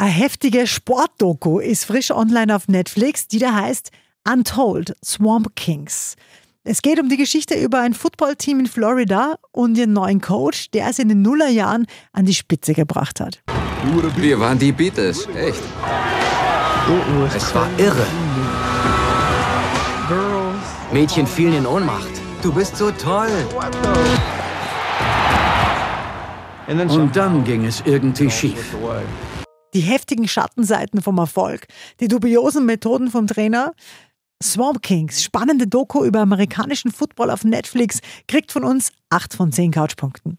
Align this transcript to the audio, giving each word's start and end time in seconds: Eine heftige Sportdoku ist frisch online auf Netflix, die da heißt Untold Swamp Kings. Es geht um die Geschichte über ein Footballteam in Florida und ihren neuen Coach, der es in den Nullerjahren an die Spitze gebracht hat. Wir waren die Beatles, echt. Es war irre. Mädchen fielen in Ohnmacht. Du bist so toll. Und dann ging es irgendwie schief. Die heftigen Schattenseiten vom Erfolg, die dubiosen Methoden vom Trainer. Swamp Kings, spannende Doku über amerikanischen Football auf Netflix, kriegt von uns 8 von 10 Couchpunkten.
Eine 0.00 0.12
heftige 0.12 0.68
Sportdoku 0.68 1.58
ist 1.58 1.84
frisch 1.84 2.12
online 2.12 2.54
auf 2.54 2.68
Netflix, 2.68 3.26
die 3.26 3.40
da 3.40 3.52
heißt 3.52 3.90
Untold 4.32 4.94
Swamp 5.04 5.56
Kings. 5.56 6.14
Es 6.62 6.82
geht 6.82 7.00
um 7.00 7.08
die 7.08 7.16
Geschichte 7.16 7.54
über 7.54 7.80
ein 7.80 7.94
Footballteam 7.94 8.60
in 8.60 8.66
Florida 8.66 9.38
und 9.50 9.76
ihren 9.76 9.94
neuen 9.94 10.20
Coach, 10.20 10.70
der 10.70 10.86
es 10.86 11.00
in 11.00 11.08
den 11.08 11.22
Nullerjahren 11.22 11.86
an 12.12 12.26
die 12.26 12.34
Spitze 12.34 12.74
gebracht 12.74 13.18
hat. 13.18 13.42
Wir 14.16 14.38
waren 14.38 14.56
die 14.56 14.70
Beatles, 14.70 15.26
echt. 15.34 15.62
Es 17.34 17.52
war 17.52 17.68
irre. 17.76 18.06
Mädchen 20.92 21.26
fielen 21.26 21.54
in 21.54 21.66
Ohnmacht. 21.66 22.20
Du 22.40 22.52
bist 22.52 22.76
so 22.76 22.92
toll. 22.92 23.30
Und 26.68 27.16
dann 27.16 27.42
ging 27.42 27.64
es 27.64 27.82
irgendwie 27.84 28.30
schief. 28.30 28.76
Die 29.78 29.84
heftigen 29.84 30.26
Schattenseiten 30.26 31.02
vom 31.02 31.18
Erfolg, 31.18 31.68
die 32.00 32.08
dubiosen 32.08 32.66
Methoden 32.66 33.12
vom 33.12 33.28
Trainer. 33.28 33.74
Swamp 34.42 34.82
Kings, 34.82 35.22
spannende 35.22 35.68
Doku 35.68 36.04
über 36.04 36.18
amerikanischen 36.18 36.90
Football 36.90 37.30
auf 37.30 37.44
Netflix, 37.44 38.00
kriegt 38.26 38.50
von 38.50 38.64
uns 38.64 38.90
8 39.10 39.34
von 39.34 39.52
10 39.52 39.70
Couchpunkten. 39.70 40.36